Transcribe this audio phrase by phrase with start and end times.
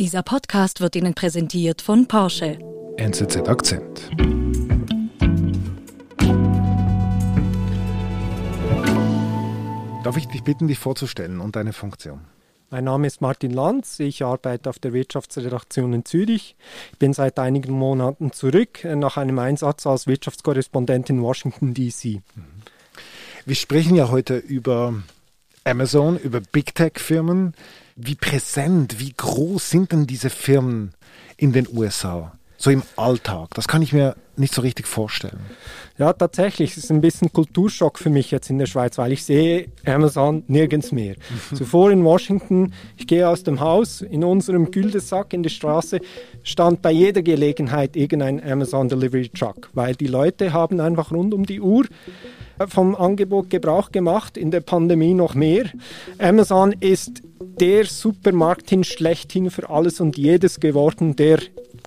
[0.00, 2.58] Dieser Podcast wird Ihnen präsentiert von Porsche.
[2.96, 4.10] NZZ Akzent.
[10.02, 12.22] Darf ich dich bitten, dich vorzustellen und deine Funktion?
[12.70, 16.56] Mein Name ist Martin Lanz, ich arbeite auf der Wirtschaftsredaktion in Zürich.
[16.90, 22.20] Ich bin seit einigen Monaten zurück äh, nach einem Einsatz als Wirtschaftskorrespondent in Washington, D.C.
[23.46, 24.92] Wir sprechen ja heute über
[25.62, 27.54] Amazon, über Big Tech-Firmen.
[27.96, 30.94] Wie präsent, wie groß sind denn diese Firmen
[31.36, 32.32] in den USA?
[32.56, 33.50] So im Alltag.
[33.54, 35.38] Das kann ich mir nicht so richtig vorstellen.
[35.96, 36.72] Ja, tatsächlich.
[36.72, 40.42] Es ist ein bisschen Kulturschock für mich jetzt in der Schweiz, weil ich sehe Amazon
[40.48, 41.14] nirgends mehr.
[41.54, 46.00] Zuvor in Washington, ich gehe aus dem Haus, in unserem Güldesack in der Straße
[46.42, 51.46] stand bei jeder Gelegenheit irgendein Amazon Delivery Truck, weil die Leute haben einfach rund um
[51.46, 51.86] die Uhr
[52.68, 55.64] vom Angebot Gebrauch gemacht, in der Pandemie noch mehr.
[56.18, 57.22] Amazon ist
[57.60, 61.38] der Supermarkt hin schlechthin für alles und jedes geworden, der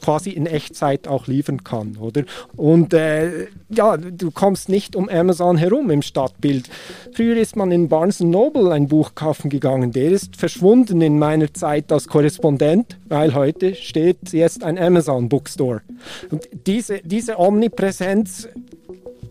[0.01, 2.23] quasi in Echtzeit auch liefern kann, oder?
[2.55, 6.69] Und äh, ja, du kommst nicht um Amazon herum im Stadtbild.
[7.13, 9.91] Früher ist man in Barnes Noble ein Buch kaufen gegangen.
[9.91, 15.81] Der ist verschwunden in meiner Zeit als Korrespondent, weil heute steht jetzt ein Amazon Bookstore.
[16.29, 18.47] Und diese, diese Omnipräsenz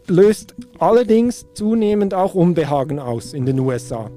[0.08, 4.10] löst allerdings zunehmend auch Unbehagen aus in den USA.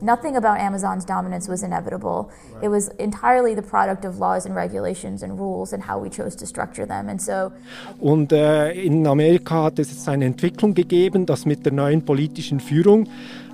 [0.00, 2.30] Nothing about Amazon's dominance was inevitable.
[2.54, 2.64] Right.
[2.64, 6.36] It was entirely the product of laws and regulations and rules and how we chose
[6.36, 7.08] to structure them.
[7.08, 7.50] And so
[7.98, 13.08] Und äh, in Amerika hat es eine Entwicklung gegeben, dass mit der neuen politischen Führung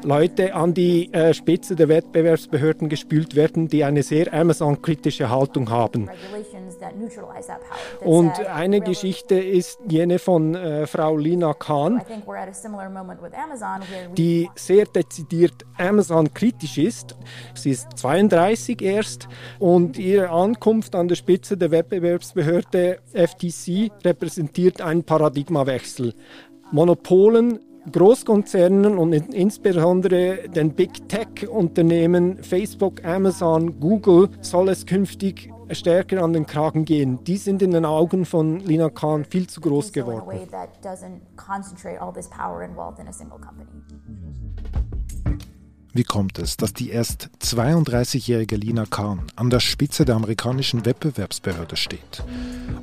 [0.04, 6.10] Leute an die äh, Spitze der Wettbewerbsbehörden gespült werden, die eine sehr Amazon-kritische Haltung haben.
[8.00, 12.02] Und eine Geschichte ist jene von äh, Frau Lina Khan,
[14.16, 17.16] die sehr dezidiert Amazon-kritisch ist.
[17.54, 25.04] Sie ist 32 erst und ihre Ankunft an der Spitze der Wettbewerbsbehörde FTC repräsentiert einen
[25.04, 26.12] Paradigmawechsel.
[26.72, 36.32] Monopolen Großkonzernen und insbesondere den Big Tech-Unternehmen Facebook, Amazon, Google soll es künftig stärker an
[36.32, 37.22] den Kragen gehen.
[37.24, 40.28] Die sind in den Augen von Lina Khan viel zu groß geworden.
[45.96, 51.76] Wie kommt es, dass die erst 32-jährige Lina Khan an der Spitze der amerikanischen Wettbewerbsbehörde
[51.76, 52.24] steht?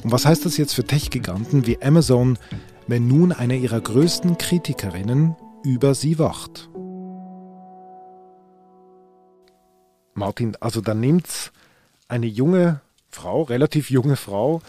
[0.02, 2.38] Und was heißt das jetzt für Tech-Giganten wie Amazon,
[2.88, 6.70] wenn nun eine ihrer größten Kritikerinnen über sie wacht.
[10.14, 11.52] Martin, also da nimmt
[12.08, 14.62] eine junge Frau, relativ junge Frau,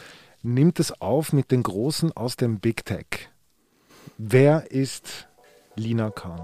[0.42, 3.30] nimmt es auf mit den Großen aus dem Big Tech.
[4.18, 5.28] Wer ist
[5.76, 6.40] Lina Khan?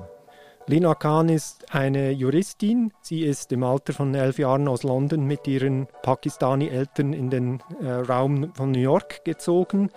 [0.68, 2.92] Lina Khan ist eine Juristin.
[3.00, 7.90] Sie ist im Alter von elf Jahren aus London mit ihren Pakistani-Eltern in den äh,
[7.90, 9.88] Raum von New York gezogen.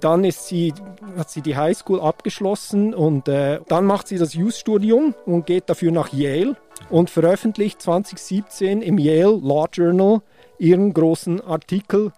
[0.00, 0.74] Dann ist sie,
[1.16, 5.92] hat sie die Highschool abgeschlossen und äh, dann macht sie das Youth-Studium und geht dafür
[5.92, 6.56] nach Yale
[6.88, 10.22] und veröffentlicht 2017 im Yale Law Journal
[10.58, 12.10] ihren großen Artikel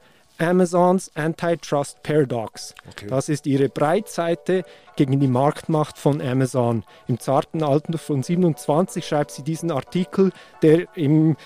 [0.42, 2.74] Amazons Antitrust Paradox.
[2.90, 3.06] Okay.
[3.08, 4.64] Das ist ihre Breitseite
[4.96, 6.84] gegen die Marktmacht von Amazon.
[7.08, 10.32] Im zarten Alter von 27 schreibt sie diesen Artikel,
[10.62, 11.36] der im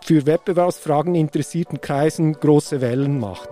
[0.00, 3.48] für Wettbewerbsfragen interessierten Kreisen große Wellen macht.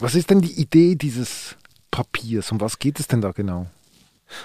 [0.00, 1.56] Was ist denn die Idee dieses
[1.90, 2.50] Papiers?
[2.52, 3.66] Um was geht es denn da genau?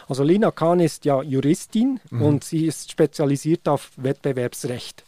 [0.07, 2.21] Also Lina Kahn ist ja Juristin mhm.
[2.21, 5.03] und sie ist spezialisiert auf Wettbewerbsrecht.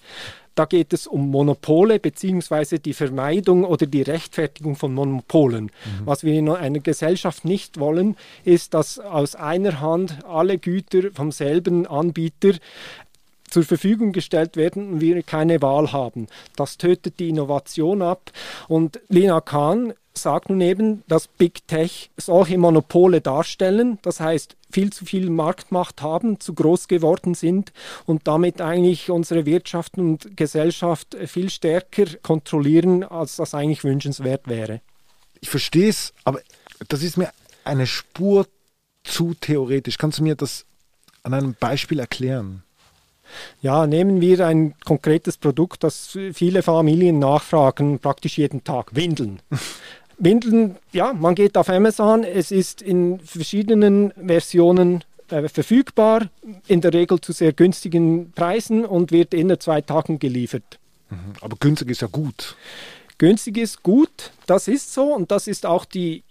[0.55, 2.79] Da geht es um Monopole bzw.
[2.79, 5.66] die Vermeidung oder die Rechtfertigung von Monopolen.
[5.66, 5.71] Mhm.
[6.05, 11.31] Was wir in einer Gesellschaft nicht wollen, ist, dass aus einer Hand alle Güter vom
[11.31, 12.53] selben Anbieter
[13.49, 16.27] zur Verfügung gestellt werden und wir keine Wahl haben.
[16.55, 18.31] Das tötet die Innovation ab.
[18.67, 24.91] Und Lina Kahn sagt nun eben, dass Big Tech solche Monopole darstellen, das heißt viel
[24.91, 27.71] zu viel Marktmacht haben, zu groß geworden sind
[28.05, 34.81] und damit eigentlich unsere Wirtschaft und Gesellschaft viel stärker kontrollieren, als das eigentlich wünschenswert wäre.
[35.41, 36.41] Ich verstehe es, aber
[36.88, 37.29] das ist mir
[37.63, 38.47] eine Spur
[39.03, 39.97] zu theoretisch.
[39.97, 40.65] Kannst du mir das
[41.23, 42.63] an einem Beispiel erklären?
[43.61, 49.39] Ja, nehmen wir ein konkretes Produkt, das viele Familien nachfragen, praktisch jeden Tag, Windeln.
[50.17, 56.29] Windeln, ja, man geht auf Amazon, es ist in verschiedenen Versionen äh, verfügbar,
[56.67, 60.79] in der Regel zu sehr günstigen Preisen und wird in zwei Tagen geliefert.
[61.09, 62.56] Mhm, aber günstig ist ja gut.
[63.17, 66.23] Günstig ist gut, das ist so und das ist auch die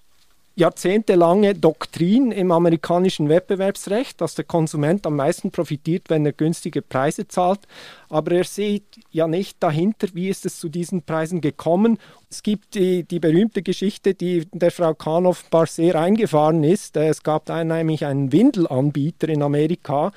[0.56, 7.26] jahrzehntelange Doktrin im amerikanischen Wettbewerbsrecht, dass der Konsument am meisten profitiert, wenn er günstige Preise
[7.26, 7.60] zahlt.
[8.08, 11.98] Aber er sieht ja nicht dahinter, wie ist es zu diesen Preisen gekommen.
[12.34, 16.96] Es gibt die, die berühmte Geschichte, die der Frau Kahn offenbar sehr eingefahren ist.
[16.96, 20.10] Es gab nämlich einen Windelanbieter in Amerika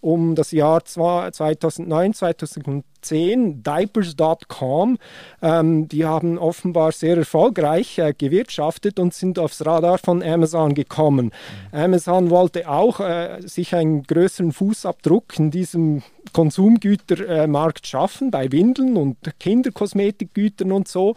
[0.00, 4.98] um das Jahr 2009, 2010 10, Diapers.com.
[5.42, 11.32] Ähm, die haben offenbar sehr erfolgreich äh, gewirtschaftet und sind aufs Radar von Amazon gekommen.
[11.72, 11.78] Mhm.
[11.78, 16.02] Amazon wollte auch äh, sich einen größeren Fußabdruck in diesem
[16.32, 21.14] Konsumgütermarkt äh, schaffen, bei Windeln und Kinderkosmetikgütern und so, mhm.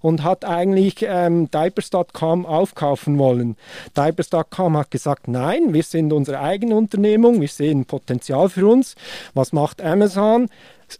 [0.00, 3.56] und hat eigentlich ähm, Diapers.com aufkaufen wollen.
[3.96, 8.94] Diapers.com hat gesagt, nein, wir sind unsere eigene Unternehmung, wir sehen Potenzial für uns.
[9.34, 10.48] Was macht Amazon?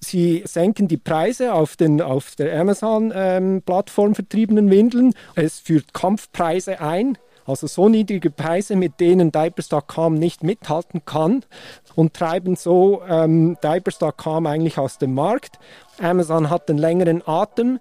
[0.01, 5.15] Sie senken die Preise auf den auf der Amazon-Plattform ähm, vertriebenen Windeln.
[5.35, 7.19] Es führt Kampfpreise ein.
[7.47, 11.45] Also so niedrige Preise, mit denen Diapers.com nicht mithalten kann
[11.95, 15.59] und treiben so ähm, Diapers.com eigentlich aus dem Markt.
[16.01, 17.81] Amazon hat den längeren Atem,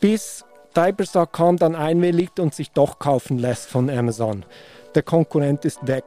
[0.00, 0.44] bis
[0.76, 4.44] Diapers.com dann einwilligt und sich doch kaufen lässt von Amazon.
[4.94, 6.04] Der Konkurrent ist weg.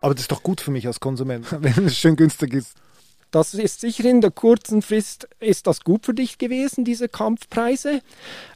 [0.00, 2.76] Aber das ist doch gut für mich als Konsument, wenn es schön günstig ist.
[3.30, 8.00] Das ist sicher in der kurzen Frist ist das gut für dich gewesen, diese Kampfpreise.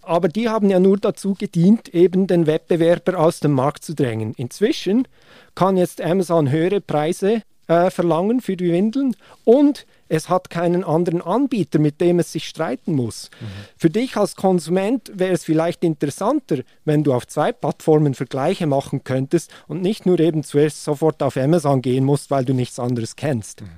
[0.00, 4.34] Aber die haben ja nur dazu gedient, eben den Wettbewerber aus dem Markt zu drängen.
[4.36, 5.06] Inzwischen
[5.54, 9.14] kann jetzt Amazon höhere Preise äh, verlangen für die Windeln
[9.44, 13.30] und es hat keinen anderen Anbieter, mit dem es sich streiten muss.
[13.40, 13.46] Mhm.
[13.78, 19.04] Für dich als Konsument wäre es vielleicht interessanter, wenn du auf zwei Plattformen Vergleiche machen
[19.04, 23.16] könntest und nicht nur eben zuerst sofort auf Amazon gehen musst, weil du nichts anderes
[23.16, 23.62] kennst.
[23.62, 23.68] Mhm.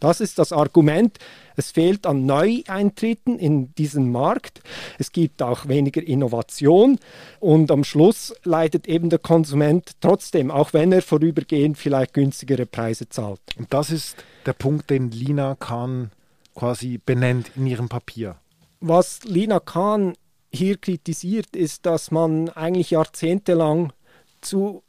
[0.00, 1.18] Das ist das Argument.
[1.56, 4.60] Es fehlt an Neueintritten in diesen Markt.
[4.98, 6.98] Es gibt auch weniger Innovation
[7.40, 13.08] und am Schluss leidet eben der Konsument trotzdem, auch wenn er vorübergehend vielleicht günstigere Preise
[13.08, 13.40] zahlt.
[13.58, 14.16] Und das ist
[14.46, 16.10] der Punkt, den Lina Kahn
[16.54, 18.36] quasi benennt in ihrem Papier.
[18.80, 20.14] Was Lina Kahn
[20.52, 23.92] hier kritisiert, ist, dass man eigentlich jahrzehntelang
[24.40, 24.82] zu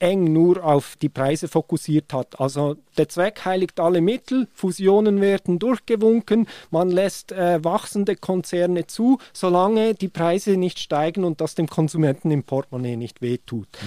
[0.00, 2.40] eng nur auf die Preise fokussiert hat.
[2.40, 9.18] Also der Zweck heiligt alle Mittel, Fusionen werden durchgewunken, man lässt äh, wachsende Konzerne zu,
[9.32, 13.68] solange die Preise nicht steigen und das dem Konsumenten im Portemonnaie nicht wehtut.
[13.80, 13.86] Mhm.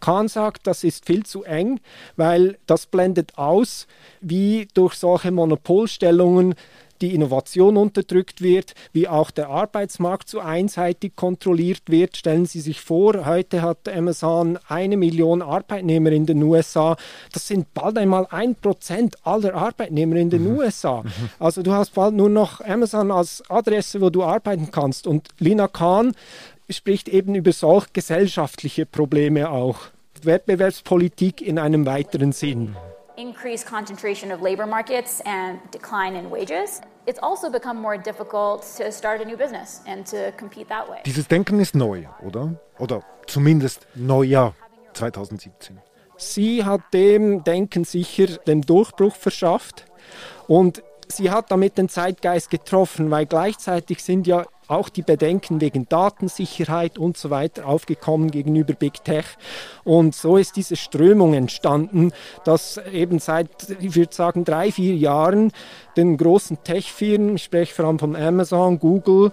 [0.00, 1.78] Kahn sagt, das ist viel zu eng,
[2.16, 3.86] weil das blendet aus,
[4.20, 6.56] wie durch solche Monopolstellungen
[7.02, 12.16] die Innovation unterdrückt wird, wie auch der Arbeitsmarkt so einseitig kontrolliert wird.
[12.16, 16.96] Stellen Sie sich vor, heute hat Amazon eine Million Arbeitnehmer in den USA.
[17.32, 20.58] Das sind bald einmal ein Prozent aller Arbeitnehmer in den mhm.
[20.58, 21.02] USA.
[21.02, 21.10] Mhm.
[21.38, 25.06] Also du hast bald nur noch Amazon als Adresse, wo du arbeiten kannst.
[25.06, 26.14] Und Lina Kahn
[26.70, 29.78] spricht eben über solch gesellschaftliche Probleme auch.
[30.24, 32.76] Wettbewerbspolitik in einem weiteren Sinn.
[33.16, 38.90] Increased concentration of labor markets and decline in wages it's also become more difficult to
[38.92, 41.00] start a new business and to compete that way.
[41.04, 42.54] Dieses Denken ist neu, oder?
[42.78, 44.54] Oder zumindest Neujahr
[44.94, 45.78] 2017.
[46.16, 49.86] Sie hat dem Denken sicher den Durchbruch verschafft
[50.46, 55.88] und sie hat damit den Zeitgeist getroffen, weil gleichzeitig sind ja auch die Bedenken wegen
[55.88, 59.24] Datensicherheit und so weiter aufgekommen gegenüber Big Tech.
[59.84, 62.12] Und so ist diese Strömung entstanden,
[62.44, 63.48] dass eben seit,
[63.80, 65.52] ich würde sagen, drei, vier Jahren
[65.96, 69.32] den großen Tech-Firmen, ich spreche vor allem von Amazon, Google,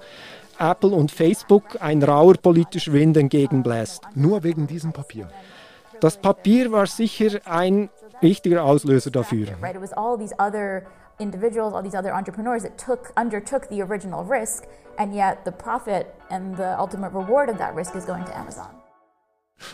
[0.59, 4.01] Apple und Facebook, ein rauer politischer Wind entgegenbläst.
[4.15, 5.29] Nur wegen diesem Papier.
[6.01, 7.89] Das Papier war sicher ein
[8.21, 9.48] wichtiger Auslöser dafür.
[11.19, 14.63] Individuals, all these other entrepreneurs that took undertook the original risk
[14.97, 18.67] and yet the profit and the ultimate reward of that risk is going to Amazon.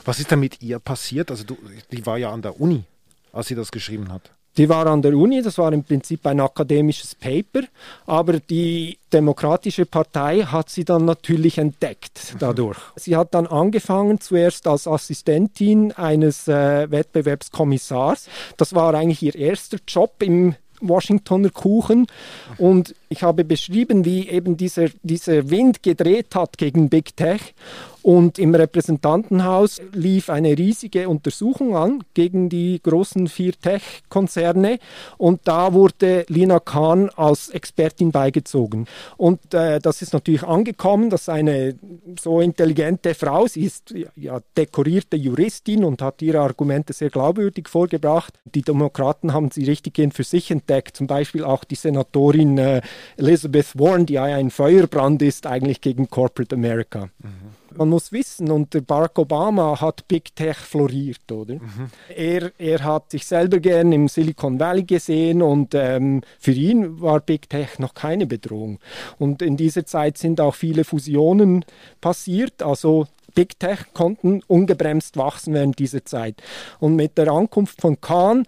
[0.03, 1.29] Was ist denn mit ihr passiert?
[1.29, 1.57] Also du,
[1.91, 2.83] die war ja an der Uni,
[3.31, 4.31] als sie das geschrieben hat.
[4.57, 7.67] Die war an der Uni, das war im Prinzip ein akademisches Paper,
[8.05, 12.77] aber die Demokratische Partei hat sie dann natürlich entdeckt dadurch.
[12.95, 18.29] sie hat dann angefangen zuerst als Assistentin eines äh, Wettbewerbskommissars.
[18.55, 22.07] Das war eigentlich ihr erster Job im Washingtoner Kuchen.
[22.57, 27.53] Und ich habe beschrieben, wie eben dieser, dieser Wind gedreht hat gegen Big Tech.
[28.05, 34.77] Und im Repräsentantenhaus lief eine riesige Untersuchung an gegen die großen vier Tech-Konzerne.
[35.17, 38.85] Und da wurde Lina Kahn als Expertin beigezogen.
[39.17, 41.79] Und äh, das ist natürlich angekommen, dass eine
[42.19, 48.35] so intelligente Frau, sie ist ja dekorierte Juristin und hat ihre Argumente sehr glaubwürdig vorgebracht.
[48.43, 50.95] Die Demokraten haben sie richtiggehend für sich entdeckt.
[50.95, 52.81] Zum Beispiel auch die Senatorin äh,
[53.17, 57.09] Elizabeth Warren, die ein Feuerbrand ist eigentlich gegen Corporate America.
[57.17, 57.44] Mhm.
[57.77, 61.55] Man muss wissen, unter Barack Obama hat Big Tech floriert, oder?
[61.55, 61.89] Mhm.
[62.15, 67.19] Er, er hat sich selber gern im Silicon Valley gesehen und ähm, für ihn war
[67.19, 68.79] Big Tech noch keine Bedrohung.
[69.19, 71.65] Und in dieser Zeit sind auch viele Fusionen
[72.01, 76.41] passiert, also Big Tech konnten ungebremst wachsen während dieser Zeit.
[76.79, 78.47] Und mit der Ankunft von Khan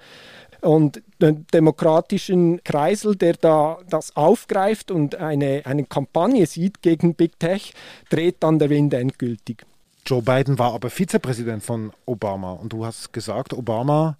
[0.61, 7.39] und den demokratischen Kreisel, der da das aufgreift und eine, eine Kampagne sieht gegen Big
[7.39, 7.73] Tech,
[8.09, 9.65] dreht dann der Wind endgültig.
[10.05, 14.17] Joe Biden war aber Vizepräsident von Obama und du hast gesagt, Obama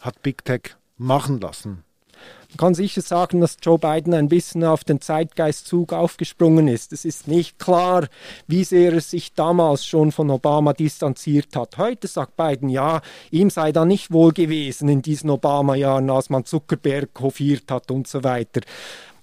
[0.00, 1.84] hat Big Tech machen lassen.
[2.50, 6.92] Man kann sicher sagen, dass Joe Biden ein bisschen auf den Zeitgeistzug aufgesprungen ist.
[6.92, 8.08] Es ist nicht klar,
[8.48, 11.78] wie sehr er sich damals schon von Obama distanziert hat.
[11.78, 16.44] Heute sagt Biden, ja, ihm sei da nicht wohl gewesen in diesen Obama-Jahren, als man
[16.44, 18.62] Zuckerberg hofiert hat und so weiter.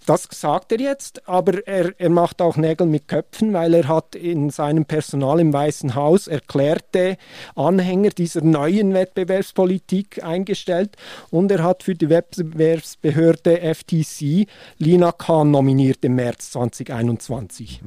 [0.08, 4.16] Das sagt er jetzt, aber er, er macht auch Nägel mit Köpfen, weil er hat
[4.16, 7.18] in seinem Personal im Weißen Haus erklärte
[7.56, 10.96] Anhänger dieser neuen Wettbewerbspolitik eingestellt
[11.30, 14.48] und er hat für die Wettbewerbsbehörde FTC
[14.78, 17.82] Lina Khan nominiert im März 2021.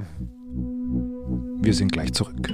[1.62, 2.53] Wir sind gleich zurück.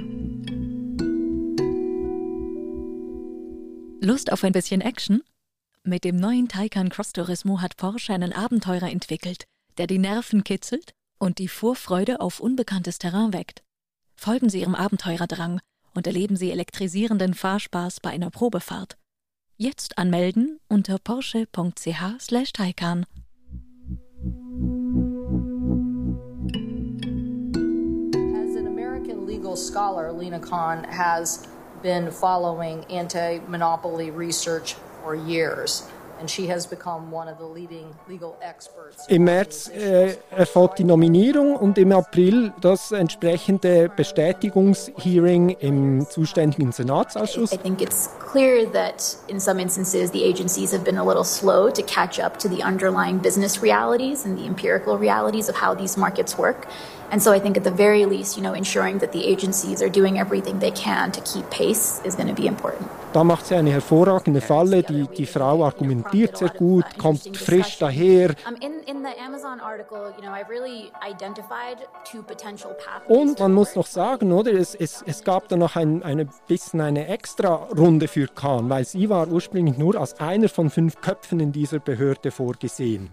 [3.99, 5.23] Lust auf ein bisschen Action?
[5.83, 9.45] Mit dem neuen Taycan Cross Turismo hat Porsche einen Abenteurer entwickelt,
[9.77, 13.63] der die Nerven kitzelt und die Vorfreude auf unbekanntes Terrain weckt.
[14.15, 15.59] Folgen Sie Ihrem Abenteurerdrang
[15.93, 18.97] und erleben Sie elektrisierenden Fahrspaß bei einer Probefahrt.
[19.55, 23.05] Jetzt anmelden unter porsche.ch/taycan.
[28.35, 31.47] As an American legal scholar, Lena Khan has
[31.81, 35.89] been following anti-monopoly research for years.
[39.07, 47.51] Im März äh, erfolgt die Nominierung und im April das entsprechende Bestätigungshearing im zuständigen Senatsausschuss.
[47.53, 51.69] I think it's clear that in some instances the agencies have been a little slow
[51.69, 55.99] to catch up to the underlying business realities and the empirical realities of how these
[55.99, 56.67] markets work.
[57.09, 59.89] And so I think at the very least, you know, ensuring that the agencies are
[59.89, 62.89] doing everything they can to keep pace is going to be important.
[63.13, 64.83] Da macht sie eine hervorragende Falle.
[64.83, 68.35] Die, die Frau argumentiert sehr gut, kommt frisch daher.
[73.07, 76.81] Und man muss noch sagen, oder, es, es, es gab da noch ein, eine bisschen
[76.81, 81.39] eine extra Runde für Kahn, weil sie war ursprünglich nur als einer von fünf Köpfen
[81.39, 83.09] in dieser Behörde vorgesehen.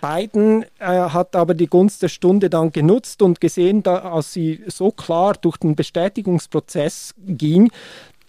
[0.00, 4.62] Biden äh, hat aber die Gunst der Stunde dann genutzt und gesehen, da, als sie
[4.66, 7.70] so klar durch den Bestätigungsprozess ging,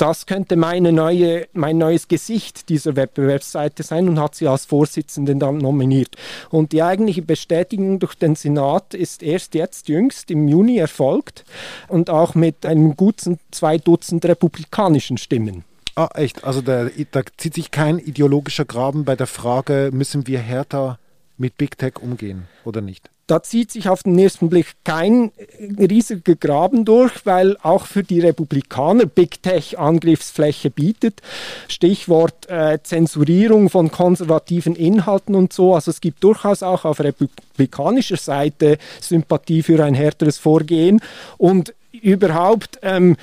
[0.01, 5.37] das könnte meine neue, mein neues Gesicht dieser Wettbewerbsseite sein und hat sie als Vorsitzenden
[5.37, 6.15] dann nominiert.
[6.49, 11.45] Und die eigentliche Bestätigung durch den Senat ist erst jetzt jüngst im Juni erfolgt
[11.87, 15.65] und auch mit einem guten zwei Dutzend republikanischen Stimmen.
[15.95, 16.45] Ah, echt?
[16.45, 20.97] Also da, da zieht sich kein ideologischer Graben bei der Frage, müssen wir härter
[21.41, 23.09] mit Big Tech umgehen oder nicht?
[23.27, 25.31] Da zieht sich auf den ersten Blick kein
[25.79, 31.21] riesiger Graben durch, weil auch für die Republikaner Big Tech Angriffsfläche bietet.
[31.69, 35.75] Stichwort äh, Zensurierung von konservativen Inhalten und so.
[35.75, 40.99] Also es gibt durchaus auch auf republikanischer Seite Sympathie für ein härteres Vorgehen
[41.37, 43.15] und überhaupt ähm,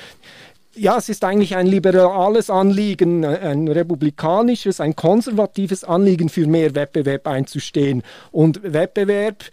[0.78, 7.26] ja, es ist eigentlich ein liberales Anliegen, ein republikanisches, ein konservatives Anliegen für mehr Wettbewerb
[7.26, 8.02] einzustehen.
[8.30, 9.44] Und Wettbewerb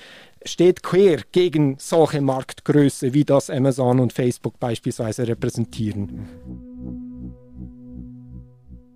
[0.45, 6.27] steht quer gegen solche Marktgröße, wie das Amazon und Facebook beispielsweise repräsentieren.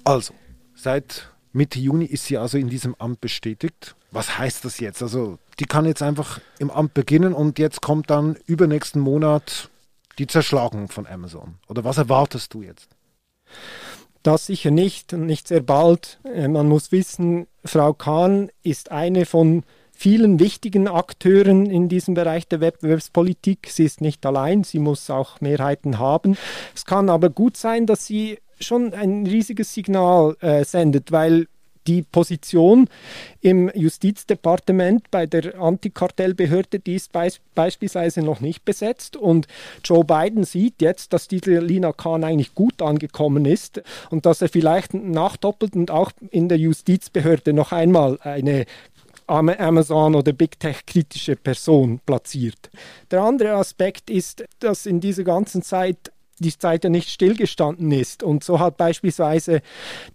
[0.03, 0.33] Also,
[0.75, 3.95] seit Mitte Juni ist sie also in diesem Amt bestätigt.
[4.11, 5.01] Was heißt das jetzt?
[5.01, 9.69] Also, die kann jetzt einfach im Amt beginnen und jetzt kommt dann übernächsten Monat
[10.19, 11.55] die Zerschlagung von Amazon?
[11.67, 12.89] Oder was erwartest du jetzt?
[14.21, 16.19] Das sicher nicht und nicht sehr bald.
[16.23, 22.47] Äh, man muss wissen, Frau Kahn ist eine von vielen wichtigen Akteuren in diesem Bereich
[22.47, 23.67] der Wettbewerbspolitik.
[23.69, 26.37] Sie ist nicht allein, sie muss auch Mehrheiten haben.
[26.75, 31.47] Es kann aber gut sein, dass sie schon ein riesiges Signal äh, sendet, weil
[31.89, 32.87] die Position
[33.41, 39.17] im Justizdepartement bei der Antikartellbehörde, die ist beis beispielsweise noch nicht besetzt.
[39.17, 39.47] Und
[39.83, 43.81] Joe Biden sieht jetzt, dass diese Lina Khan eigentlich gut angekommen ist
[44.11, 48.65] und dass er vielleicht nachdoppelt und auch in der Justizbehörde noch einmal eine
[49.25, 52.69] Amazon oder Big Tech kritische Person platziert.
[53.11, 58.23] Der andere Aspekt ist, dass in dieser ganzen Zeit die Zeit ja nicht stillgestanden ist.
[58.23, 59.61] Und so hat beispielsweise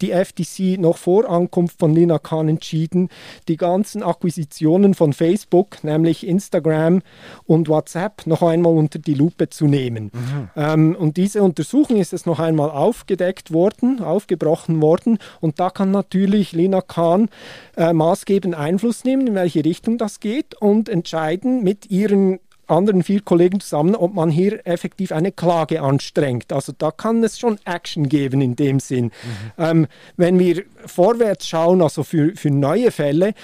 [0.00, 3.08] die FTC noch vor Ankunft von Lina Khan entschieden,
[3.48, 7.02] die ganzen Akquisitionen von Facebook, nämlich Instagram
[7.46, 10.10] und WhatsApp, noch einmal unter die Lupe zu nehmen.
[10.12, 10.50] Mhm.
[10.56, 15.18] Ähm, und diese Untersuchung ist es noch einmal aufgedeckt worden, aufgebrochen worden.
[15.40, 17.28] Und da kann natürlich Lina Khan
[17.76, 23.20] äh, maßgebend Einfluss nehmen, in welche Richtung das geht und entscheiden mit ihren anderen vier
[23.20, 26.52] Kollegen zusammen, ob man hier effektiv eine Klage anstrengt.
[26.52, 29.06] Also da kann es schon Action geben in dem Sinn.
[29.06, 29.10] Mhm.
[29.58, 33.34] Ähm, wenn wir vorwärts schauen, also für, für neue Fälle,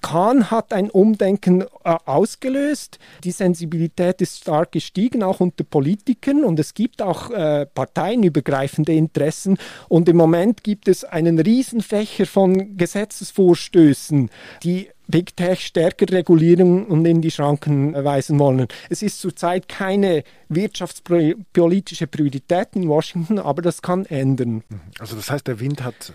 [0.00, 1.66] Kahn hat ein Umdenken äh,
[2.04, 2.98] ausgelöst.
[3.24, 6.44] Die Sensibilität ist stark gestiegen, auch unter Politikern.
[6.44, 9.58] Und es gibt auch äh, parteienübergreifende Interessen.
[9.88, 14.30] Und im Moment gibt es einen Riesenfächer von Gesetzesvorstößen,
[14.62, 18.68] die Big Tech stärker regulieren und in die Schranken weisen wollen.
[18.90, 24.62] Es ist zurzeit keine wirtschaftspolitische Priorität in Washington, aber das kann ändern.
[24.98, 26.12] Also das heißt, der Wind hat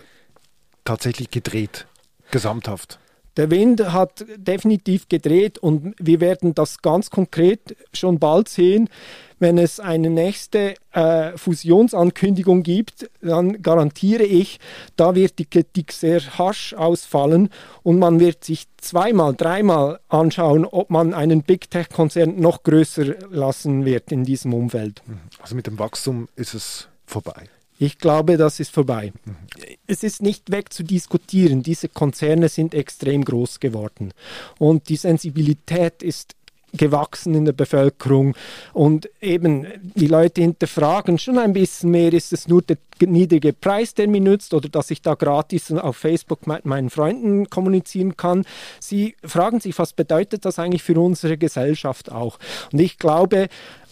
[0.84, 1.86] tatsächlich gedreht,
[2.30, 3.00] gesamthaft.
[3.36, 8.88] Der Wind hat definitiv gedreht und wir werden das ganz konkret schon bald sehen.
[9.40, 14.60] Wenn es eine nächste äh, Fusionsankündigung gibt, dann garantiere ich,
[14.96, 17.50] da wird die Kritik sehr harsch ausfallen
[17.82, 23.84] und man wird sich zweimal, dreimal anschauen, ob man einen Big Tech-Konzern noch größer lassen
[23.84, 25.02] wird in diesem Umfeld.
[25.40, 27.48] Also mit dem Wachstum ist es vorbei.
[27.78, 29.12] Ich glaube, das ist vorbei.
[29.86, 31.62] Es ist nicht wegzudiskutieren.
[31.62, 34.12] Diese Konzerne sind extrem groß geworden.
[34.58, 36.34] Und die Sensibilität ist
[36.76, 38.34] gewachsen in der Bevölkerung
[38.72, 43.94] und eben die Leute hinterfragen schon ein bisschen mehr, ist es nur der niedrige Preis,
[43.94, 48.44] der mir nützt oder dass ich da gratis auf Facebook mit meinen Freunden kommunizieren kann.
[48.80, 52.38] Sie fragen sich, was bedeutet das eigentlich für unsere Gesellschaft auch?
[52.72, 53.48] Und ich glaube,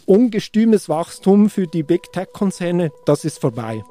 [0.07, 3.85] ungestümes Wachstum für die Big Tech-Konzerne, das ist vorbei.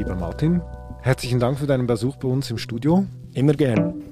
[0.00, 0.62] Lieber Martin,
[1.02, 3.04] herzlichen Dank für deinen Besuch bei uns im Studio.
[3.34, 4.02] Immer gern.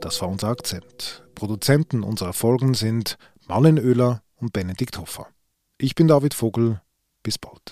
[0.00, 1.28] Das war unser Akzent.
[1.34, 5.26] Produzenten unserer Folgen sind Marlen Oehler und Benedikt Hoffer.
[5.76, 6.80] Ich bin David Vogel.
[7.22, 7.70] Bis bald.